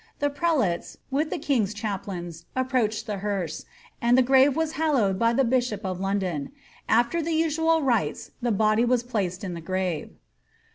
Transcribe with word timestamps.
The 0.17 0.31
prelatesi 0.31 0.97
viih 1.13 1.29
the 1.29 1.37
king^ 1.37 1.71
chaplains, 1.75 2.47
approached 2.55 3.05
the 3.05 3.17
hearse, 3.17 3.65
and 4.01 4.17
the 4.17 4.23
grave 4.23 4.55
was 4.55 4.73
^hal 4.73 4.95
lowed 4.95 5.19
by 5.19 5.31
the 5.31 5.43
bishop 5.43 5.85
of 5.85 5.99
London; 5.99 6.51
after 6.89 7.21
the 7.21 7.33
usual 7.33 7.83
rites 7.83 8.31
the 8.41 8.51
body 8.51 8.83
was 8.83 9.03
placed 9.03 9.43
in 9.43 9.53
the 9.53 9.61
giare. 9.61 10.09